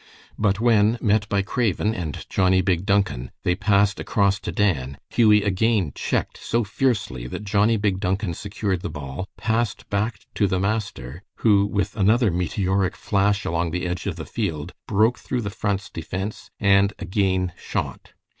But 0.35 0.59
when, 0.59 0.97
met 0.99 1.29
by 1.29 1.43
Craven 1.43 1.93
and 1.93 2.25
Johnnie 2.27 2.63
Big 2.63 2.87
Duncan, 2.87 3.29
they 3.43 3.53
passed 3.53 3.99
across 3.99 4.39
to 4.39 4.51
Dan, 4.51 4.97
Hughie 5.11 5.43
again 5.43 5.91
checked 5.93 6.39
so 6.39 6.63
fiercely 6.63 7.27
that 7.27 7.43
Johnnie 7.43 7.77
Big 7.77 7.99
Duncan 7.99 8.33
secured 8.33 8.81
the 8.81 8.89
ball, 8.89 9.27
passed 9.37 9.87
back 9.91 10.17
to 10.33 10.47
the 10.47 10.59
master, 10.59 11.21
who 11.45 11.67
with 11.67 11.95
another 11.95 12.31
meteoric 12.31 12.95
flash 12.97 13.45
along 13.45 13.69
the 13.69 13.85
edge 13.85 14.07
of 14.07 14.15
the 14.15 14.25
field 14.25 14.73
broke 14.87 15.19
through 15.19 15.41
the 15.41 15.51
Front's 15.51 15.87
defense, 15.87 16.49
and 16.59 16.93
again 16.97 17.53
shot. 17.55 18.13